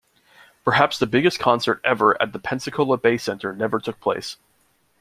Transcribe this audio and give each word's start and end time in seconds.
Perhaps 0.65 0.97
the 0.97 1.05
biggest 1.05 1.37
concert 1.37 1.79
ever 1.83 2.19
at 2.19 2.33
the 2.33 2.39
Pensacola 2.39 2.97
Bay 2.97 3.19
Center 3.19 3.53
never 3.53 3.77
took 3.79 3.99
place. 3.99 4.37